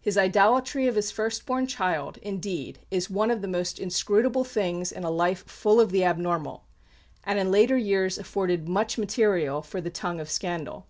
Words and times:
His 0.00 0.16
idolatry 0.16 0.86
of 0.86 0.94
his 0.94 1.10
first 1.10 1.46
born 1.46 1.66
child, 1.66 2.18
indeed, 2.22 2.78
is 2.92 3.10
one 3.10 3.28
of 3.28 3.42
the 3.42 3.48
most 3.48 3.80
inscrutable 3.80 4.44
things 4.44 4.92
in 4.92 5.02
a 5.02 5.10
life 5.10 5.44
full 5.48 5.80
of 5.80 5.90
the 5.90 6.04
abnormal, 6.04 6.62
and 7.24 7.40
in 7.40 7.50
later 7.50 7.76
years 7.76 8.16
afforded 8.16 8.68
much 8.68 8.96
material 8.98 9.62
for 9.62 9.80
the 9.80 9.90
tongue 9.90 10.20
of 10.20 10.30
scandal. 10.30 10.86